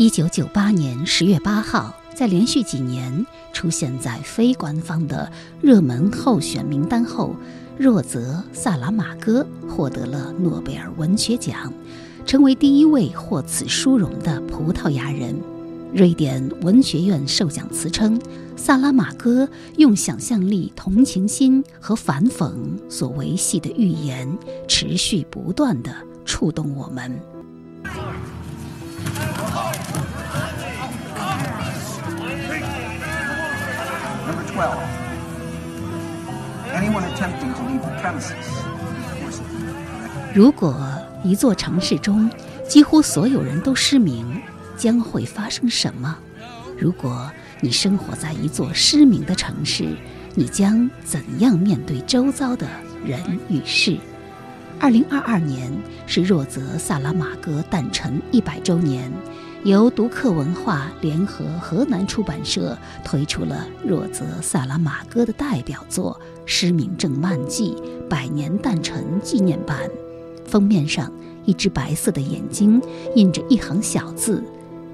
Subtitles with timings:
[0.00, 5.30] 一九九八年十月八号，在连续几年出现在非官方的
[5.60, 7.36] 热门候选名单后，
[7.76, 11.70] 若泽·萨拉马戈获得了诺贝尔文学奖，
[12.24, 15.38] 成为第一位获此殊荣的葡萄牙人。
[15.92, 18.18] 瑞典文学院授奖词称，
[18.56, 19.46] 萨拉马戈
[19.76, 22.50] 用想象力、同情心和反讽
[22.88, 24.26] 所维系的寓言，
[24.66, 25.94] 持续不断地
[26.24, 27.20] 触动我们。
[40.32, 40.76] 如果
[41.24, 42.30] 一座城市中
[42.68, 44.40] 几乎所有人都失明，
[44.76, 46.16] 将会发生什么？
[46.78, 49.96] 如果你生活在一座失明的城市，
[50.34, 52.66] 你将怎样面对周遭的
[53.04, 53.98] 人与事？
[54.78, 55.70] 二零二二年
[56.06, 59.12] 是若泽·萨拉马戈诞辰一百周年。
[59.64, 67.76] 由读客文化联合河南出版社推出了若泽·萨拉马戈的代表作《失明症漫记》
[68.08, 69.78] 百年诞辰纪念版。
[70.46, 71.12] 封面上，
[71.44, 72.80] 一只白色的眼睛
[73.14, 74.42] 印着一行小字：“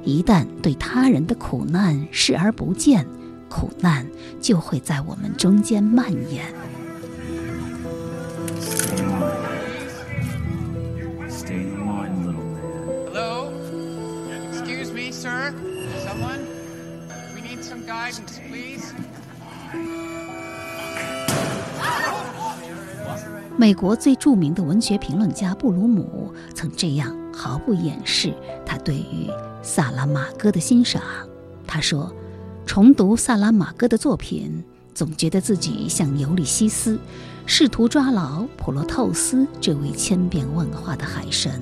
[0.02, 3.06] 一旦对他人的苦难视而不见，
[3.48, 4.04] 苦难
[4.40, 6.44] 就会在我们中间蔓延。”
[23.56, 28.32] 美国最著名的文学评论家布鲁姆曾这样毫不掩饰
[28.64, 29.28] 他对于
[29.62, 31.02] 萨拉马戈的欣赏。
[31.66, 32.14] 他说
[32.64, 34.62] ：“重读萨拉马戈的作品，
[34.94, 36.98] 总觉得自己像尤利西斯，
[37.44, 41.60] 试图抓牢普罗透斯这位千变万化的海神。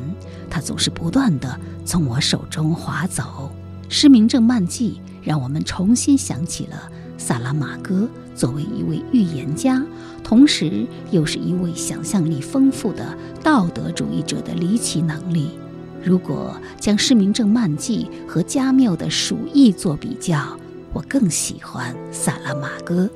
[0.50, 3.50] 他总是不断地从我手中划走。”
[3.96, 9.82] 《失明症漫记》让我们重新想起了萨拉马戈作为一位预言家，
[10.22, 15.58] 同时又是一位想象力丰富的道德主义者的离奇能力。
[16.02, 20.58] 如果将《失明症漫记》和加缪的《鼠疫》做比较，
[20.92, 23.08] 我更喜欢萨拉马戈。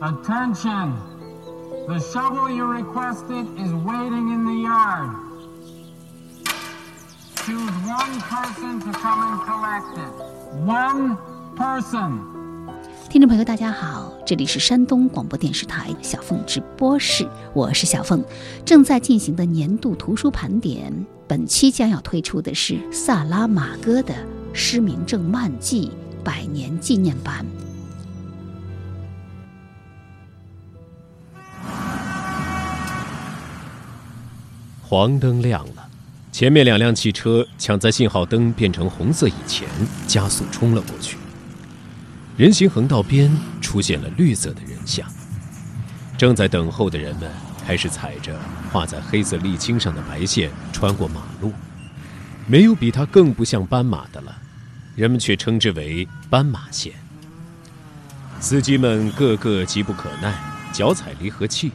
[0.00, 0.92] Attention!
[1.86, 5.10] The shovel you requested is waiting in the yard.
[7.44, 10.29] Choose one person to come and collect it.
[10.50, 11.16] One
[11.56, 12.18] person.
[13.08, 17.24] 听众朋友，大家好，这里是山东广播电视台小凤直播室，
[17.54, 18.24] 我是小凤。
[18.64, 20.92] 正在进行的年度图书盘点，
[21.28, 24.12] 本期将要推出的是萨拉马戈的
[24.52, 25.92] 《失明症漫记》
[26.24, 27.46] 百年纪念版。
[34.82, 35.89] 黄灯亮了。
[36.40, 39.68] 前面两辆汽车抢在信号灯变成红色以前
[40.06, 41.18] 加速冲了过去。
[42.34, 43.30] 人行横道边
[43.60, 45.06] 出现了绿色的人像，
[46.16, 47.30] 正在等候的人们
[47.66, 48.40] 开始踩着
[48.72, 51.52] 画在黑色沥青上的白线穿过马路。
[52.46, 54.34] 没有比它更不像斑马的了，
[54.96, 56.94] 人们却称之为斑马线。
[58.40, 60.34] 司机们个个急不可耐，
[60.72, 61.70] 脚踩离合器，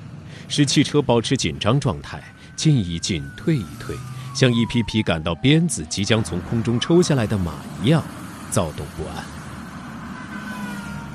[0.47, 2.23] 使汽车保持紧张状态，
[2.55, 3.95] 进一进，退一退。
[4.35, 8.03] 像一匹匹赶到鞭子即将从空中抽下来的马一样，
[8.51, 9.23] 躁动不安。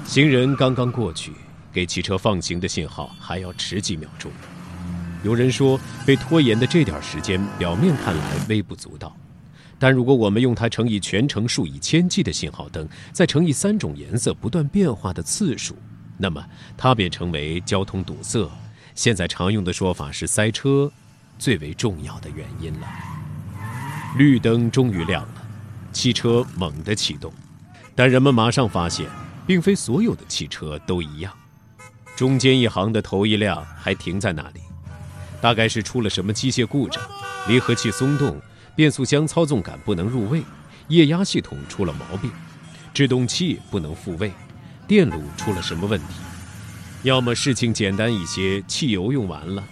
[0.07, 1.33] 行人刚刚过去，
[1.71, 4.33] 给汽车放行的信号还要迟几秒钟。
[5.23, 9.15] 有人说，被拖延的这点时间，表面看来微不足道，
[9.79, 15.77] 但如果我们用它乘以全程数以千计的信号灯，再乘以三种颜色不断变化的次数，
[16.17, 16.43] 那么
[16.75, 18.51] 它便成为交通堵塞。
[18.95, 20.91] 现在常用的说法是塞车。
[21.41, 22.87] 最为重要的原因了。
[24.17, 25.43] 绿灯终于亮了，
[25.91, 27.33] 汽车猛地启动，
[27.95, 29.07] 但人们马上发现，
[29.47, 31.33] 并非所有的汽车都一样。
[32.15, 34.61] 中间一行的头一辆还停在那里，
[35.41, 37.03] 大概是出了什么机械故障，
[37.49, 38.39] 离合器松动，
[38.77, 40.43] 变速箱操纵杆不能入位，
[40.89, 42.31] 液压系统出了毛病，
[42.93, 44.31] 制动器不能复位，
[44.87, 46.21] 电路出了什么问题，
[47.05, 49.65] 要么事情简单一些，汽油用完了。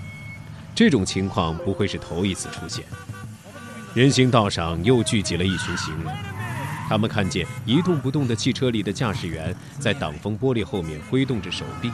[0.79, 2.85] 这种情况不会是头一次出现。
[3.95, 6.15] 人行道上又聚集了一群行人，
[6.89, 11.91] 他们看见一动不动的汽车里的驾驶员在挡风玻璃后面挥动着手臂。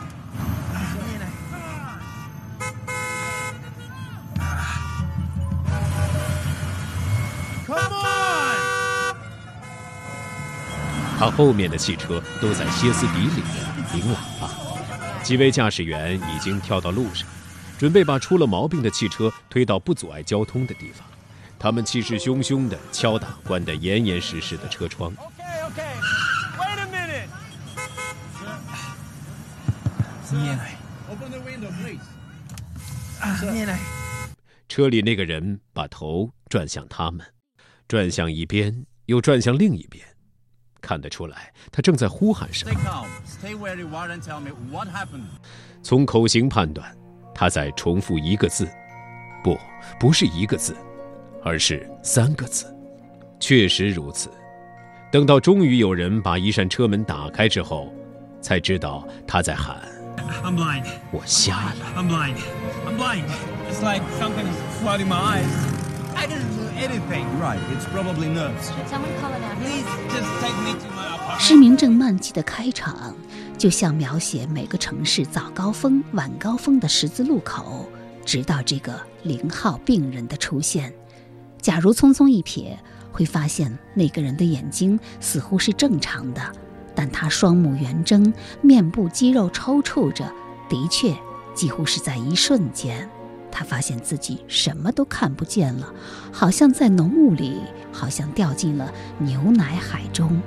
[11.18, 14.50] 他后面的汽车都在歇斯底里的鸣喇叭，
[15.22, 17.26] 几位驾驶员已经跳到路上。
[17.84, 21.06] 准备把出了毛病的汽车推到不阻碍交通的地方。
[21.58, 25.12] 他们气势汹汹地敲打关得严严实实的车窗。
[34.66, 37.20] 车里那个人把头转向他们，
[37.86, 40.02] 转向一边，又转向另一边，
[40.80, 42.74] 看得出来他正在呼喊什么。
[45.82, 46.96] 从口型判断，
[47.34, 48.68] 他在重复一个字，
[49.42, 49.58] 不，
[49.98, 50.76] 不是一个字，
[51.42, 52.72] 而是三个字。
[53.40, 54.30] 确实如此。
[55.10, 57.92] 等到终于有人把一扇车门打开之后，
[58.40, 59.76] 才知道他在喊
[60.42, 60.84] I'm blind.
[61.12, 62.36] “我瞎了 I'm blind.
[62.86, 63.24] I'm blind.
[63.70, 65.44] It's like something's flooding my eyes.
[66.16, 67.26] I didn't do anything.
[67.40, 68.70] Right, it's probably nerves.
[68.70, 69.64] Should someone call an ambulance?
[69.64, 71.40] Please just take me to my apartment.
[71.40, 73.14] 失明症漫记的开场，
[73.56, 77.88] 就像描写每个城市早高峰、晚高峰的十字路口，
[78.24, 80.92] 直到这个零号病人的出现。
[81.60, 82.76] 假如匆匆一瞥，
[83.10, 86.42] 会发现那个人的眼睛似乎是正常的，
[86.94, 90.30] 但他双目圆睁，面部肌肉抽搐着，
[90.68, 91.16] 的确，
[91.54, 93.08] 几乎是在一瞬间，
[93.50, 95.94] 他发现自己什么都看不见了，
[96.32, 97.60] 好像在浓雾里，
[97.92, 100.42] 好像掉进了牛奶海中。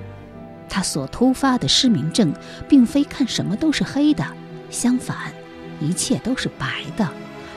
[0.70, 2.34] 他所突发的失明症，
[2.68, 4.26] 并非看什么都是黑的，
[4.70, 5.34] 相反，
[5.80, 7.08] 一切都是白的。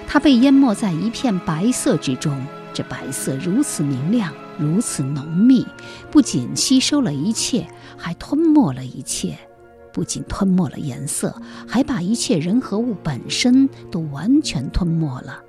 [0.07, 5.67] 他被淹没在一片白色之中，这白色如此明亮，如此浓密，
[6.11, 7.67] 不仅吸收了一切，
[7.97, 9.39] 还吞没了一切。
[9.93, 11.35] 不仅吞没了颜色，
[11.67, 15.43] 还把一切人和物本身都完全吞没了。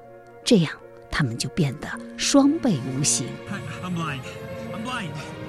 [0.44, 0.72] 这样，
[1.12, 1.88] 他们就变得
[2.18, 3.28] 双倍无形。
[3.84, 4.22] I'm blind.
[4.74, 5.41] I'm blind.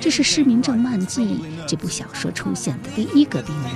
[0.00, 1.24] 这是《失明症漫记》
[1.66, 3.72] 这部小说出现的第一个病人，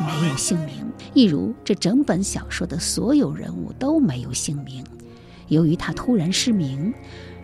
[0.00, 0.84] 没有姓名，
[1.14, 4.84] 一如这整本小说的所有人物都没有姓名。
[5.48, 6.92] 由于他突然失明，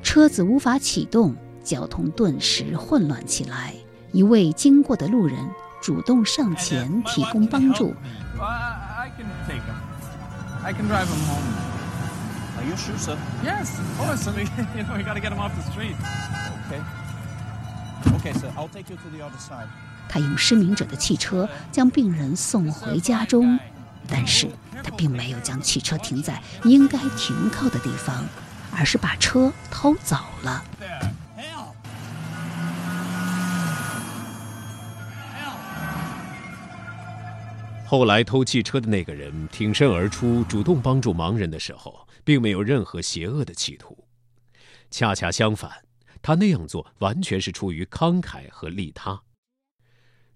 [0.03, 3.75] 车子无法启动，交通顿时混乱起来。
[4.13, 5.37] 一位经过的路人
[5.83, 7.95] 主动上前提供帮助
[8.39, 9.77] ，I, I- I can take him.
[10.65, 11.68] I can drive him home.
[12.59, 13.17] Are you sure, sir?
[13.45, 14.27] Yes, of course.
[14.27, 15.95] I mean, you know, we gotta get him off the street.
[16.67, 16.83] Okay.
[18.17, 18.51] Okay, sir.
[18.57, 19.69] I'll take you to the other side.
[20.09, 23.59] 他用失明者的汽车将病人送回家中，
[24.09, 24.49] 但是
[24.83, 28.25] 他并没有将汽车停在应该停靠的地方，
[28.77, 30.65] 而是把车偷走了。
[37.87, 44.07] 后来偷汽车的那个人挺身而出，主动帮助盲人的时候，并没有任何邪恶的企图。
[44.91, 45.83] 恰恰相反，
[46.21, 49.23] 他那样做完全是出于慷慨和利他。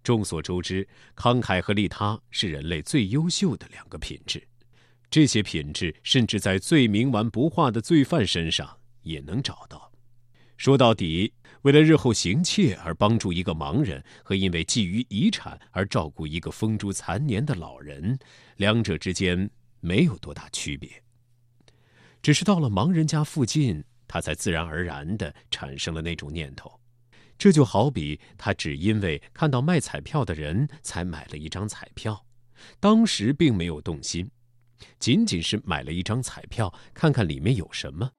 [0.03, 4.43] 众所周知，慷慨和利他是人类最优秀的两个品质，
[5.11, 9.93] 这些品质甚至在最冥顽不化的罪犯身上也能找到。
[10.56, 18.19] 说到底，为了日后行窃而帮助一个盲人，和因为觊觎遗产而照顾一个风烛残年的老人，
[18.56, 19.50] 两者之间
[19.81, 21.01] 没有多大区别。
[22.22, 26.80] 只是到了盲人家附近，他才自然而然地产生了那种念头。
[27.36, 32.24] 这就好比他只因为看到卖彩票的人才买了一张彩票，
[32.78, 34.30] 当时并没有动心，
[35.00, 38.12] 仅仅是买了一张彩票，看看里面有什么。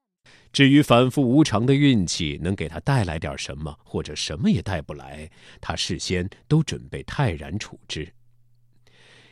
[0.52, 5.30] 至于反复无常的运气能给他带来点什么，或者什么也带不来，
[5.62, 8.14] 他事先都准备泰然处之。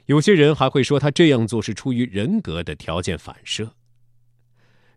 [0.06, 3.76] 有些人还会说他这样做是出于人格的条件反射。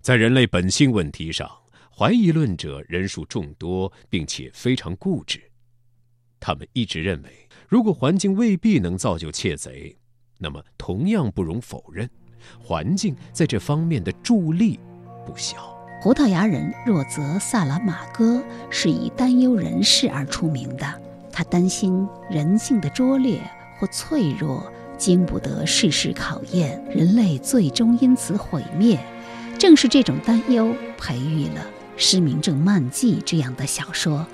[0.05, 1.51] 在人类本性问题上，
[1.91, 5.41] 怀疑论者人数众多，并且非常固执。
[6.39, 9.97] 他们一直认为，如果环境未必能造就窃贼，
[10.37, 12.07] 那么同样不容否认，
[12.63, 14.79] 环境在这方面的助力
[15.25, 15.75] 不小。
[16.03, 21.03] 葡萄牙人若泽·萨拉马戈是以担忧人世而出名的。
[21.33, 23.41] 他担心人性的拙劣
[23.79, 29.03] 或脆弱经不得世事考验，人类最终因此毁灭。
[29.59, 31.61] 正是这种担忧培育了
[31.97, 34.27] 《失明症漫记》这样的小说。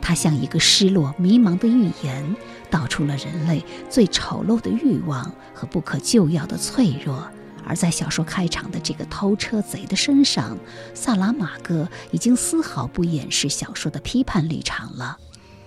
[0.00, 2.36] 它像一个失落、迷茫的预言，
[2.70, 7.28] 道出了人类最丑陋的欲望和不可救药的脆弱。
[7.66, 10.56] 而在小说开场的这个偷车贼的身上，
[10.94, 15.16] 萨拉马戈已经丝毫不掩饰小说的批判立场了。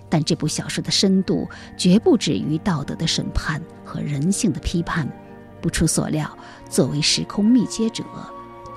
[0.08, 1.46] 但这部小说的深度
[1.78, 5.12] 绝不止于道德的审判和人性的批判。
[5.62, 6.38] 不出所料，
[6.70, 8.06] 作为时空密接者，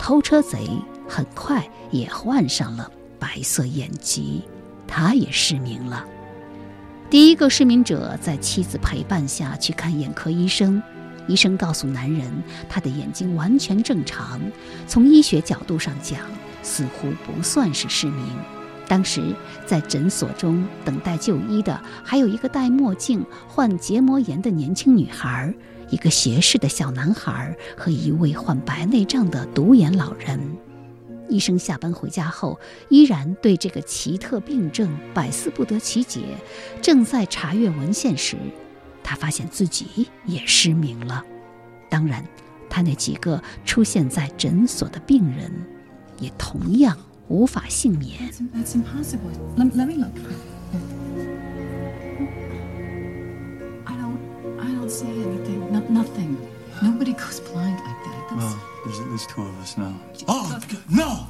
[0.03, 0.69] 偷车贼
[1.09, 2.91] 很快也患上了
[3.21, 4.43] 白色眼疾，
[4.85, 6.05] 他也失明了。
[7.09, 10.83] 第一个失明者在妻子陪伴下去看眼科医生。
[11.29, 12.29] 医生告诉男人，
[12.69, 14.41] 他的眼睛完全正常，
[14.89, 16.19] 从医学角度上讲，
[16.65, 18.27] 似乎不算是失明。
[18.89, 19.23] 当时
[19.65, 25.55] 在诊所中等待就医的，还有一个戴墨镜、患结膜炎的年轻女孩，
[25.93, 30.41] 一个斜视的小男孩和一位患白内障的独眼老人。
[31.29, 32.59] 医生下班回家后，
[32.89, 36.23] 依然对这个奇特病症百思不得其解。
[36.81, 38.39] 正在查阅文献时，
[39.05, 41.23] 他发现自己也失明了。
[41.91, 42.27] 当然，
[42.71, 45.53] 他那几个出现在诊所的病人，
[46.19, 46.97] 也同样
[47.29, 48.31] 无法幸免。
[48.31, 49.31] That's impossible.
[49.59, 50.13] Let, let me look.
[55.03, 55.73] See anything.
[55.73, 56.49] No, nothing.
[56.83, 58.27] Nobody goes blind like that.
[58.31, 59.95] That's, Well, there's at least two of us now.
[60.27, 61.27] Oh g- no!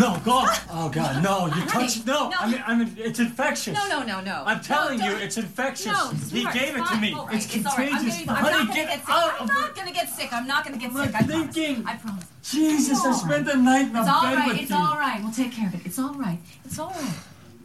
[0.00, 0.48] No, God!
[0.70, 1.46] Oh God, no!
[1.46, 2.28] You touched no!
[2.30, 2.36] no.
[2.40, 3.74] I mean, I mean, it's infectious.
[3.74, 4.42] no, no, no, no.
[4.46, 5.86] I'm telling No, you, it's infectious.
[5.86, 7.12] No, he gave it to me.
[7.12, 7.92] All right, It's all right.
[7.92, 8.26] I'm contagious.
[8.26, 9.08] gonna- I'm Honey, not gonna get get sick.
[9.14, 10.32] out I'm not gonna get sick.
[10.32, 11.14] I'm not gonna get sick.
[11.14, 11.54] I promise.
[11.54, 11.86] thinking.
[11.86, 12.24] I promise.
[12.42, 14.48] Jesus, I spent the night in a It's all bed right.
[14.48, 14.76] with It's you.
[14.76, 15.20] all right.
[15.22, 15.80] We'll take care of it.
[15.84, 16.38] It's all right.
[16.64, 17.14] It's all right.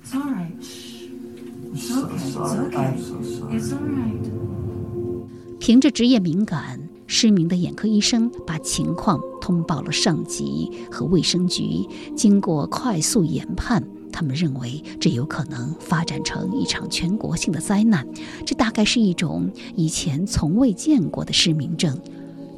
[0.03, 0.51] It's all right.
[0.63, 1.05] Shh.
[1.73, 2.15] It's okay.
[2.15, 2.77] It's okay.
[2.77, 3.55] I'm so sorry.
[3.55, 4.50] It's all right.
[5.61, 11.87] 凭着职业敏感，失明的眼科医生把情况通报了上级和卫生局。
[12.15, 18.03] 经过快速研判，他们认为这有可能发展成一场全国性的灾难。
[18.43, 21.95] 这大概是一种以前从未见过的失明症。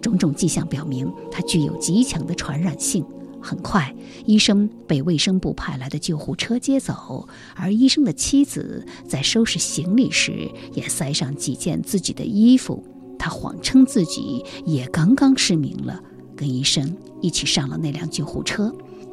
[0.01, 3.03] 种种迹象表明，它具有极强的传染性。
[3.41, 3.93] 很快，
[4.25, 12.81] 医生被卫生部派来的救护车接走，而医生的妻子在收拾行李时也塞上几件自己的衣服。
[13.24, 15.98] 他谎称自己也刚刚失明了，
[16.36, 18.70] 跟医生一起上了那辆救护车。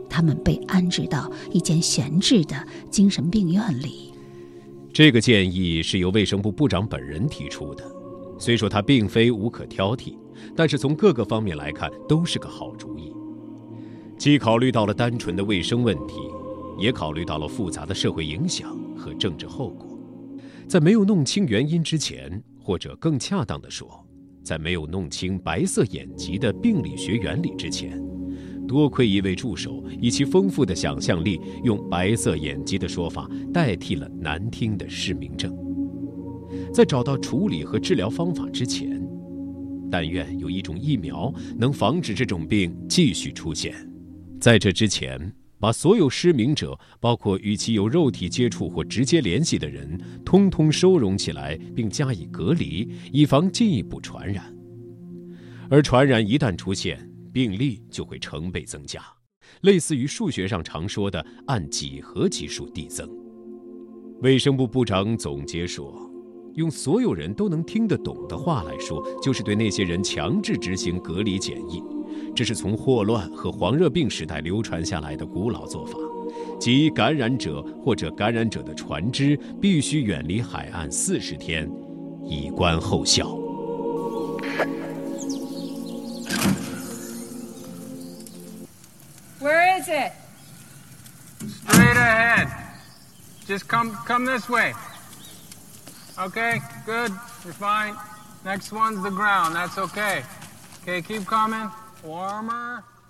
[0.09, 2.57] 他们被安置到一间闲置的
[2.91, 4.13] 精神病院里。
[4.93, 7.85] 这个建议是由卫生部部长本人提出的，
[8.37, 10.17] 虽说他并非无可挑剔，
[10.57, 13.13] 但是从各个方面来看都是个好主意。
[14.19, 16.17] 既考虑到了单纯的卫生问题，
[16.81, 19.87] 也考虑到了复杂的社会影响和政治后果。
[20.67, 24.07] 在没有弄清原因之前，或者更恰当的说，
[24.43, 28.01] 在没有弄清白色眼疾的病理学原理之前，
[28.69, 35.57] 多亏一位助手以其丰富的想象力，用白色眼疾的说法代替了难听的失明症。
[36.73, 39.01] 在找到处理和治疗方法之前，
[39.91, 43.75] 但愿有一种疫苗能防止这种病继续出现。
[44.41, 54.57] 在这之前，把所有失明者，包括与其有肉体接触或直接联系的人，通通收容起来，并加以隔离，以防进一步传染。
[55.69, 59.03] 而传染一旦出现，病例就会成倍增加，
[59.61, 63.09] 类似于数学上常说的按几何级数递增。
[64.23, 66.11] 卫生部部长总结说
[66.57, 71.83] ：“用所有人都能听得懂的话来说，就是对那些人强制执行隔离检疫。
[72.35, 75.93] 这是从霍乱和黄热病时代流传下来的古老做法，
[76.59, 81.71] 即感染者或者感染者的船只必须远离海岸四十天，
[82.25, 83.27] 以观后效。”
[89.41, 90.13] Where is it?
[91.67, 92.49] Straight ahead.
[93.47, 94.75] Just come come this way.
[96.19, 97.11] Okay, good.
[97.45, 97.95] You're fine.
[98.45, 99.55] Next one's the ground.
[99.55, 100.23] That's okay.
[100.83, 101.71] Okay, keep coming.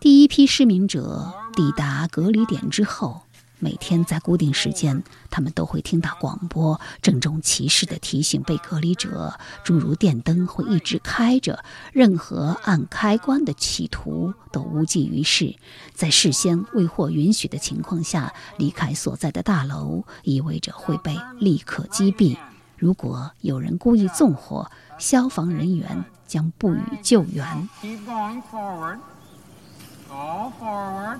[0.00, 3.23] 第一批失明者抵达隔离点之后，
[3.59, 15.54] 每天在固定时间，他们都会听到广播，郑重其事地提醒被隔离者，诸如电灯会一直开着，任何按开关的企图都无济于事。
[15.94, 22.37] 在事先未获允许的情况下离开所在的大楼，意味着会被立刻击毙。
[22.80, 24.66] 如果有人故意纵火，
[24.99, 27.46] 消防人员将不予救援。
[27.82, 28.96] Keep going forward.
[30.08, 31.18] Go forward.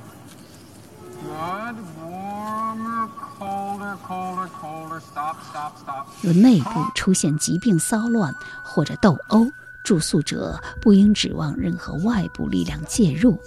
[1.23, 1.77] Good.
[2.01, 5.01] Warmer, colder, colder, colder.
[5.01, 6.07] Stop, stop, stop.
[6.23, 9.47] 若内部出现疾病骚乱或者斗殴，
[9.85, 13.39] 住宿者不应指望任何外部力量介入，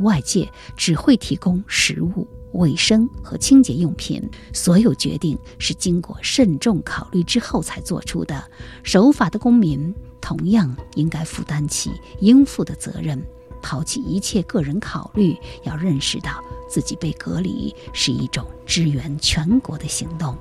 [0.00, 4.22] 外界只会提供食物、卫生和清洁用品。
[4.52, 8.42] 所有决定是经过慎重考虑之后才做出的。
[8.82, 11.90] 守法的公民同样应该负担起
[12.20, 13.22] 应负的责任。
[13.62, 20.34] 抛弃一切个人考虑，要认识到自己被隔离是一种支援全国的行动。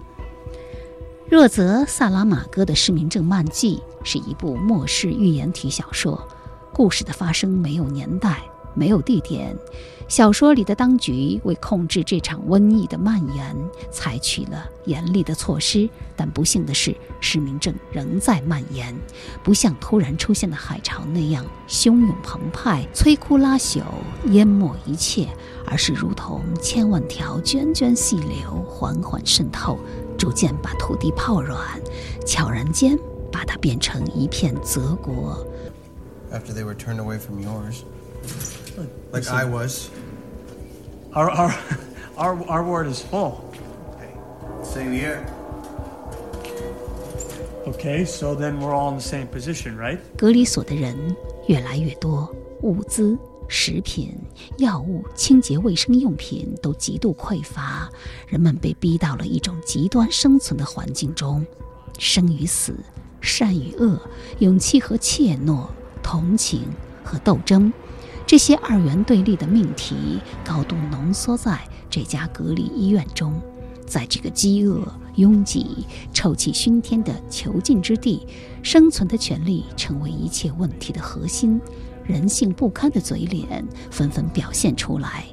[1.27, 6.25] 若泽·萨拉马戈的失明症漫记是一部末世寓言体小说，
[6.73, 8.41] 故事的发生没有年代，
[8.73, 9.53] 没有地点。
[10.09, 13.55] 小说里的当局为控制这场瘟疫的蔓延，
[13.91, 18.93] 采取了严厉的措施，但不幸的是，失明症仍在蔓延，
[19.43, 23.83] 不像突然出现的海潮那样汹涌澎湃、摧枯拉朽、
[24.31, 25.29] 淹没一切，
[25.67, 29.77] 而是如同千万条涓涓细流，缓缓渗透，
[30.17, 31.59] 逐渐把土地泡软，
[32.25, 32.97] 悄然间
[33.31, 35.45] 把它变成一片泽国。
[36.33, 37.83] After they were turned away from yours.
[39.11, 39.89] Like I was.
[41.13, 41.53] Our, our,
[42.17, 43.53] our, our ward is full.
[44.63, 45.25] Same here.
[47.67, 49.99] Okay, so then we're all in the same position, right?
[50.17, 50.95] 隔离所的人
[51.47, 53.17] 越来越多，物资、
[53.47, 54.15] 食品、
[54.57, 57.89] 药物、清洁卫生用品都极度匮乏，
[58.27, 61.45] 人们被逼到了一种极端生存的环境中，
[61.97, 62.75] 生与死，
[63.21, 63.99] 善与恶，
[64.39, 65.67] 勇气和怯懦，
[66.01, 66.63] 同情
[67.03, 67.71] 和斗争，
[68.29, 71.59] 这些二元对立的命题高度浓缩在
[71.89, 73.33] 这家隔离医院中。
[73.87, 78.27] 在这个饥饿、拥挤、臭气熏天的囚禁之地，
[78.61, 81.59] 生存的权利成为一切问题的核心。
[82.03, 85.25] 人性不堪的嘴脸纷纷表现出来。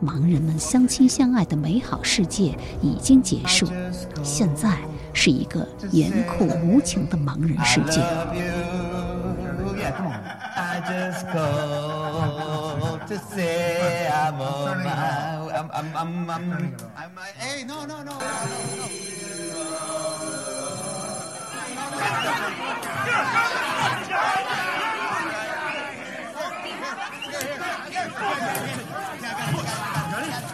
[0.00, 3.66] 盲人们相亲相爱的美好世界已经结束，
[4.22, 4.78] 现在
[5.12, 8.00] 是一个严酷无情的盲人世界。
[13.08, 18.88] to say I'm, on my I'm, I'm, I'm, I'm, I'm, hey, no, no, no, no, no.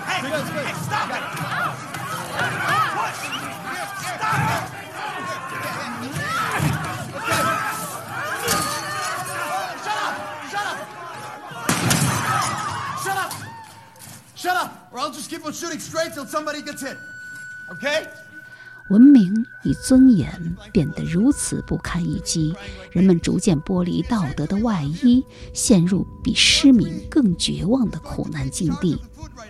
[0.05, 1.23] Hey, stop it!
[2.99, 3.21] Push!
[4.19, 4.72] Stop it!
[15.45, 16.97] Shooting straight till somebody gets hit.
[17.69, 18.07] Okay?
[18.89, 22.55] 文明与尊严变得如此不堪一击，
[22.91, 28.99] 人们逐渐剥离道德的外衣，陷入比失明更绝望的苦难境地。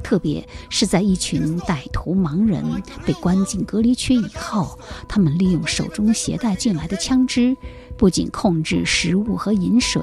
[0.03, 2.65] 特别是在一群歹徒盲人
[3.07, 7.57] 被关进隔离区以后，他们利用手中携带进来的枪支，
[7.97, 10.03] 不仅控制食物和饮水，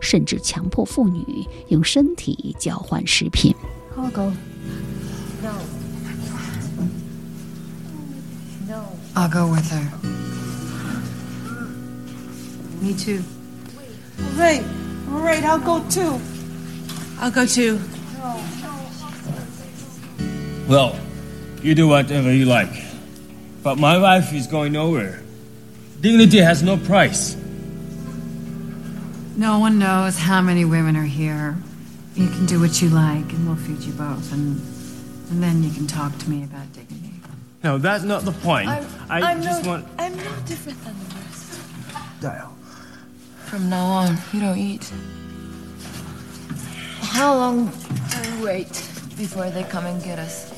[0.00, 3.54] 甚至强迫妇女用身体交换食品。
[3.96, 4.32] I'll go.
[5.42, 5.52] No.
[8.66, 8.98] No.
[9.14, 9.98] I'll go with her.
[12.82, 13.22] Me too.
[14.20, 14.64] All right,
[15.10, 16.20] all right, I'll go too.
[17.20, 17.80] I'll go too.
[20.68, 20.98] Well,
[21.62, 22.84] you do whatever you like.
[23.62, 25.22] But my wife is going nowhere.
[26.00, 27.36] Dignity has no price.
[29.36, 31.56] No one knows how many women are here.
[32.14, 34.60] You can do what you like, and we'll feed you both, and
[35.30, 37.12] and then you can talk to me about dignity.
[37.62, 38.68] No, that's not the point.
[38.68, 39.86] I'm, I I'm just no, want.
[39.98, 41.60] I'm no different than the rest.
[42.20, 42.52] Dial.
[43.46, 44.92] From now on, you don't eat.
[47.00, 48.70] How long do we wait
[49.16, 50.52] before they come and get us?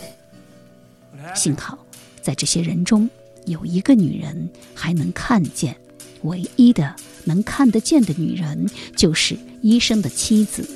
[1.34, 1.78] 幸好，
[2.20, 3.08] 在这些人中
[3.46, 5.76] 有一个女人还能看见，
[6.22, 10.68] 唯一的能看得见的女人就是医生的妻子。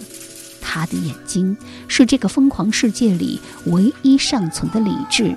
[0.75, 1.57] 他的眼睛
[1.87, 5.37] 是这个疯狂世界里唯一尚存的理智。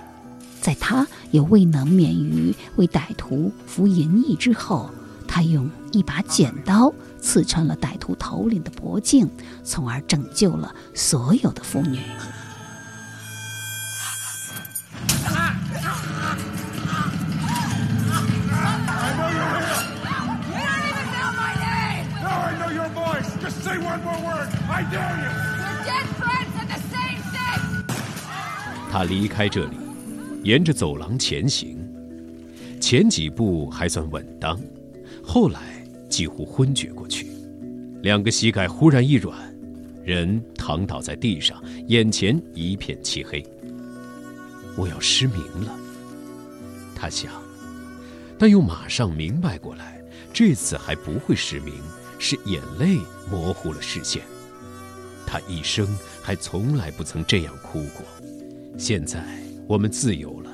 [0.59, 4.89] 在他也未能免于为歹徒服淫役之后，
[5.27, 9.29] 他用一把剪刀刺穿了歹徒头领的脖颈，
[9.63, 11.99] 从而拯救了所有的妇女。
[23.47, 24.49] Just say one more word.
[24.69, 25.31] I dare you.
[25.63, 27.61] Your dead friend said the same thing.
[28.91, 29.77] 他离开这里，
[30.43, 31.77] 沿着走廊前行，
[32.81, 34.59] 前几步还算稳当，
[35.23, 35.61] 后来
[36.09, 37.25] 几乎昏厥过去，
[38.01, 39.37] 两个膝盖忽然一软，
[40.03, 43.41] 人躺倒在地上，眼前一片漆黑。
[44.75, 45.73] 我要失明了，
[46.93, 47.31] 他想，
[48.37, 50.01] 但又马上明白过来，
[50.33, 51.73] 这次还不会失明，
[52.19, 52.99] 是眼泪
[53.29, 54.21] 模糊了视线。
[55.25, 55.87] 他一生
[56.21, 58.05] 还从来不曾这样哭过。
[58.77, 59.25] 现在
[59.67, 60.51] 我们自由了，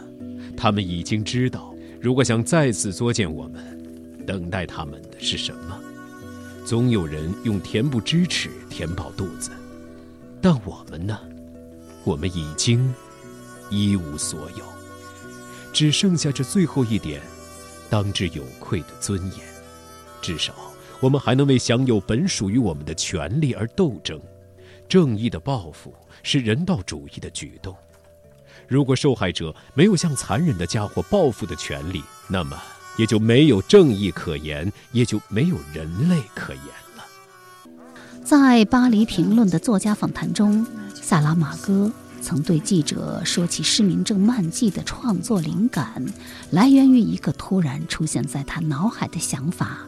[0.58, 5.80] 他们已经知道，如果想再次作践我们，等待他们的是什么？
[6.66, 9.52] 总有人用恬不知耻填饱肚子，
[10.42, 11.20] 但我们呢？
[12.06, 12.94] 我们已经
[13.70, 14.64] 一无所有，
[15.72, 17.22] 只剩下这最后一点
[17.90, 19.40] 当之有愧的尊严。
[20.22, 20.54] 至少，
[21.04, 24.18] 我们还能为享有本属于我们的权利而斗争。
[24.88, 27.76] 正义的报复是人道主义的举动。
[28.70, 32.58] 如果受害者没有向残忍的家伙报复的权利，那么
[32.98, 36.64] 也就没有正义可言，也就没有人类可言
[36.96, 37.04] 了。
[38.24, 46.02] 在巴黎评论的作家访谈中，萨拉马戈曾对记者说起《失明症漫记》的创作灵感
[46.52, 49.80] 来源于一个突然出现在他脑海的想法。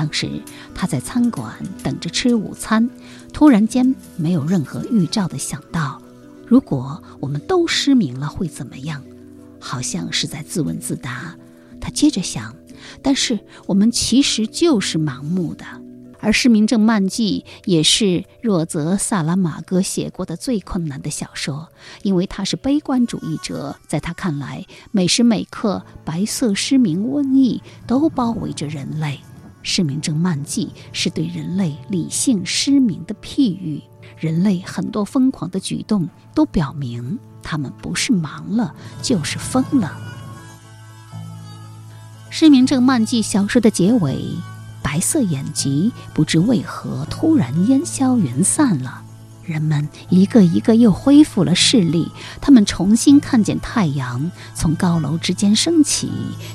[0.00, 0.30] 当时
[0.74, 2.88] 他在餐馆等着吃午餐，
[3.34, 6.00] 突然间没有任何预兆的想到。
[6.46, 9.02] 如果我们都失明了会怎么样？
[9.60, 11.36] 好像是在自问自答。
[11.82, 12.56] 他接着想，
[13.02, 15.66] 但是我们其实就是盲目的。
[16.18, 21.68] 而《失明症漫记》也是若泽·萨拉马戈写过的最困难的小说，
[22.02, 23.76] 因为他是悲观主义者。
[23.86, 29.20] 在他看来，每时每刻，白色失明、瘟疫都包围着人类。
[29.62, 33.82] 《失明症慢记》是对人类理性失明的譬喻。
[34.18, 39.96] 人类很多疯狂的举动都表明，他们不是盲了，就是疯了。
[42.30, 44.22] 失明症漫记小说的结尾，
[44.82, 49.02] 白色眼疾不知为何突然烟消云散了。
[49.50, 56.08] 人们一个一个又恢复了视力，他们重新看见太阳从高楼之间升起，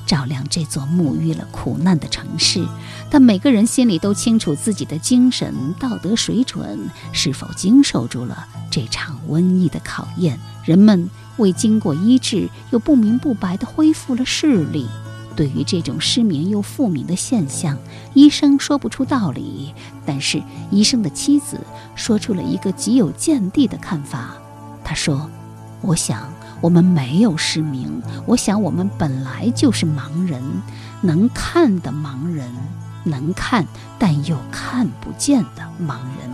[0.05, 2.65] 照亮这座沐浴了苦难的城市。
[3.11, 10.39] 但每个人心里都清楚自己的精神道德水准是否经受住了这场瘟疫的考验。
[10.63, 14.87] 人们未经过医治，又不明不白地恢复了视力。
[15.35, 17.77] 对于这种失明又复明的现象，
[18.13, 19.73] 医生说不出道理。
[20.05, 21.59] 但是医生的妻子
[21.95, 24.35] 说出了一个极有见地的看法。
[24.83, 25.29] 他说
[25.81, 30.41] ：“我想我们没有失明，我想我们本来就是盲人，
[31.01, 32.47] 能看的盲人，
[33.03, 33.65] 能看
[33.99, 36.29] 但又看不见的盲人。”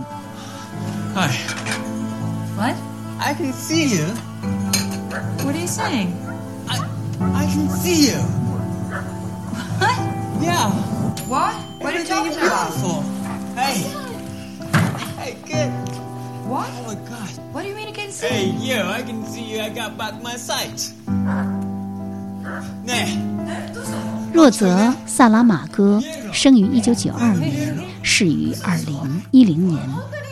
[1.14, 1.30] Hi.
[2.56, 2.76] What?
[3.18, 4.06] I can see you.
[5.44, 6.08] What are you saying?
[6.66, 6.78] I,
[7.34, 8.20] I can see you.
[9.78, 9.98] What?
[10.42, 10.70] Yeah.
[11.28, 11.54] What?
[11.80, 12.72] What are you talking about?
[12.72, 13.02] beautiful.
[13.54, 13.76] Hey.
[15.18, 15.70] Hey, good.
[16.48, 16.68] What?
[16.68, 17.30] Oh my God.
[17.52, 18.26] What do you mean can see?
[18.26, 18.76] Hey, you.
[18.76, 19.60] I can see you.
[19.60, 20.92] I got back my sight.
[22.84, 23.06] Nah.
[24.32, 24.66] 若泽·
[25.06, 29.78] 萨拉马戈生于1992年，逝于2010年。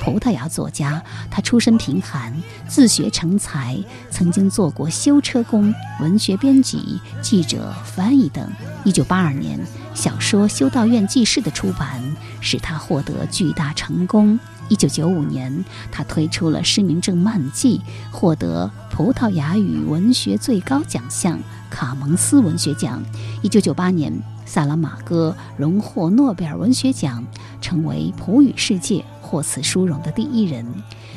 [0.00, 2.34] 葡萄牙作家，他出身贫寒，
[2.66, 3.78] 自学成才，
[4.10, 8.50] 曾经做过修车工、文学编辑、记者、翻译等。
[8.84, 9.60] 1982年，
[9.94, 12.00] 小说《修道院记事》的出版
[12.40, 14.40] 使他获得巨大成功。
[14.70, 17.78] 1995年，他推出了《失明症漫记》，
[18.10, 23.02] 获得葡萄牙语文学最高奖项卡蒙斯文学奖。
[23.42, 27.22] 1998年，萨拉马戈荣获诺贝尔文学奖，
[27.60, 30.66] 成为葡语世界获此殊荣的第一人。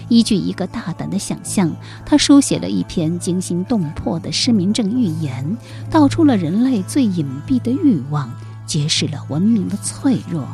[0.08, 5.58] 依据一个大胆的想象，他书写了一篇惊心动魄的失明症预言，
[5.90, 8.30] 道出了人类最隐蔽的欲望，
[8.68, 10.48] 揭示了文明的脆弱。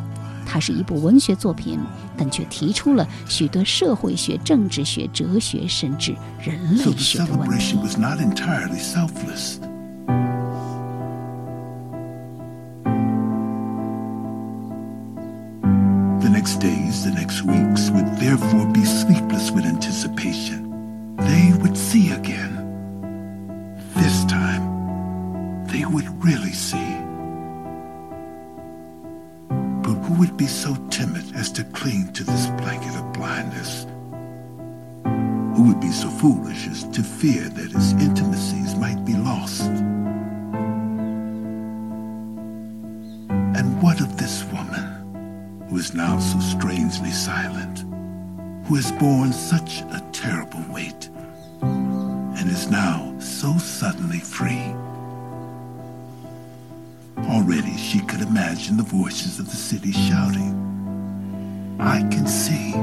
[0.46, 1.78] 它是一部文学作品，
[2.18, 7.76] 但却提出了许多社会学、政治学、哲学，甚至人类学的问题
[16.60, 21.16] days, the next weeks would therefore be sleepless with anticipation.
[21.16, 22.54] They would see again.
[23.96, 26.98] This time, they would really see.
[29.84, 33.86] But who would be so timid as to cling to this blanket of blindness?
[35.56, 39.70] Who would be so foolish as to fear that his intimacies might be lost?
[43.58, 44.44] And what of this
[45.70, 47.80] who is now so strangely silent,
[48.66, 51.10] who has borne such a terrible weight,
[51.62, 54.74] and is now so suddenly free?
[57.30, 60.56] Already she could imagine the voices of the city shouting,
[61.80, 62.74] I can see.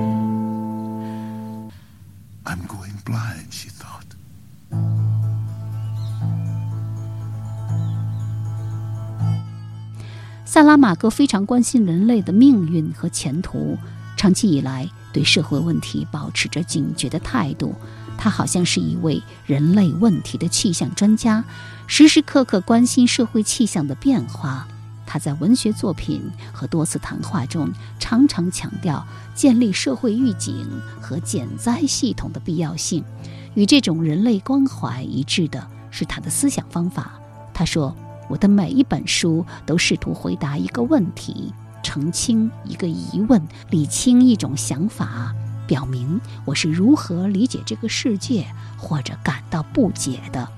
[10.57, 13.77] 萨拉马戈非常关心人类的命运和前途，
[14.17, 17.75] 长期以来对社会问题保持着警觉的态度。
[18.17, 21.45] 他好像是一位人类问题的气象专家，
[21.87, 24.67] 时时刻刻关心社会气象的变化。
[25.05, 26.23] 他在文学作品
[26.55, 30.67] 和多次谈话中，常常强调建立社会预警
[31.03, 33.05] 和减灾系统的必要性。
[33.53, 37.13] 与这种人类关怀一致的是他的思想方法。
[37.53, 37.95] 他说
[38.29, 45.35] ：“我的每一本书都试图回答一个问题，澄清一个疑问，理清一种想法。
[45.67, 50.49] 表明我是如何理解这个世界或者感到不解的。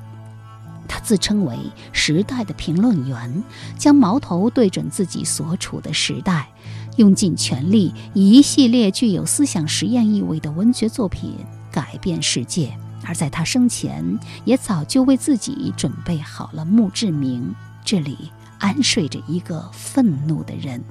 [0.86, 1.56] 他自称为
[1.92, 3.42] 时代的评论员，
[3.78, 6.48] 将矛头对准自己所处的时代，
[6.96, 11.34] 用尽全力以一系列具有思想实验意味的文学作品
[11.70, 12.74] 改变世界。
[13.04, 20.82] 而在他生前，也早就为自己准备好了墓志铭，这里安睡着一个愤怒的人。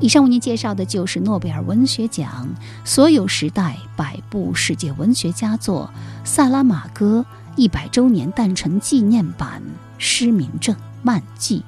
[0.00, 2.48] 以上为您介绍的就是诺贝尔文学奖
[2.84, 5.90] 所有时代百部世界文学佳作
[6.26, 7.24] 《萨拉玛戈
[7.56, 9.62] 一百周年诞辰纪念版
[9.98, 11.60] 失明症漫记》，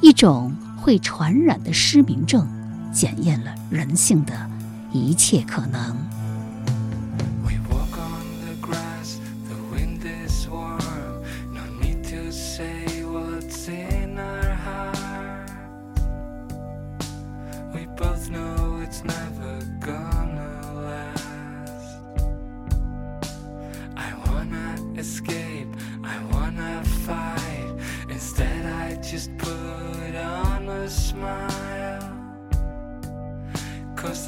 [0.00, 2.46] 一种会传染的失明症，
[2.92, 4.32] 检验了人性的
[4.92, 5.96] 一切可能。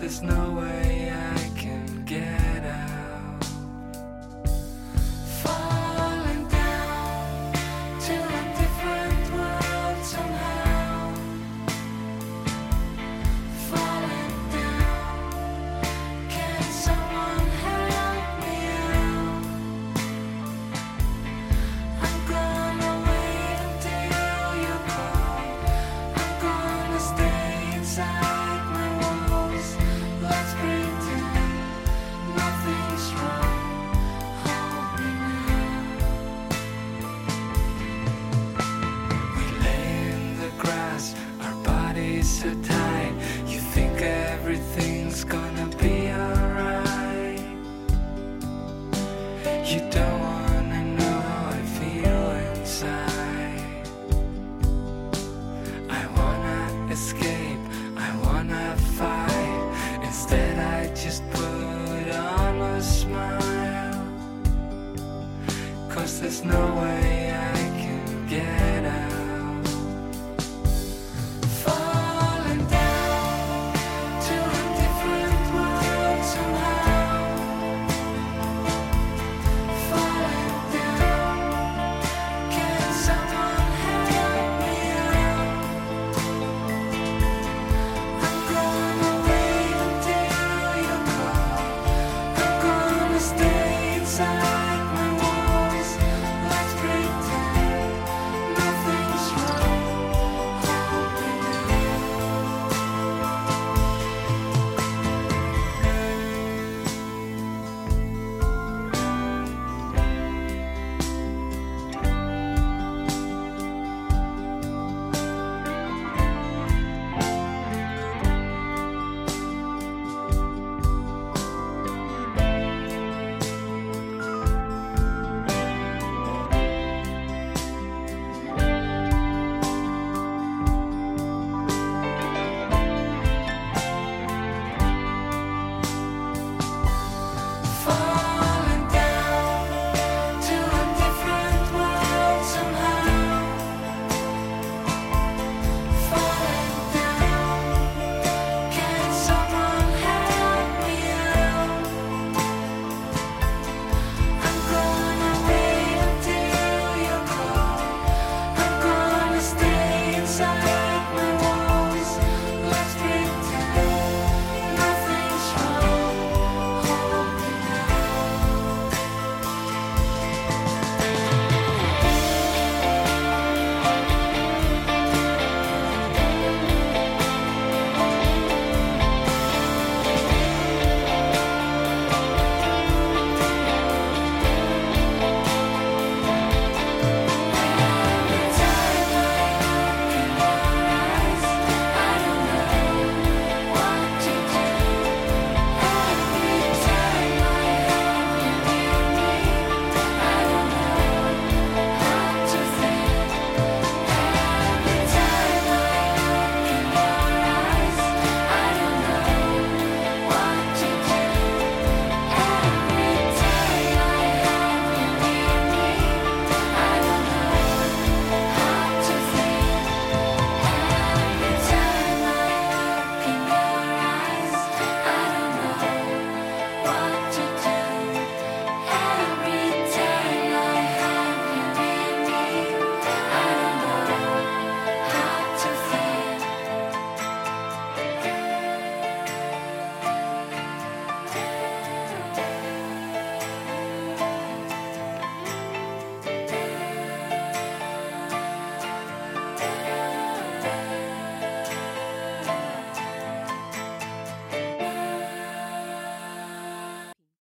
[0.07, 3.45] There's no way I can get out.
[5.42, 7.53] Falling down
[8.07, 11.12] to a different world somehow.
[13.69, 15.29] Falling down.
[16.29, 18.57] Can someone help me
[18.95, 19.42] out?
[22.07, 25.42] I'm gonna wait until you call.
[26.14, 28.36] I'm gonna stay inside.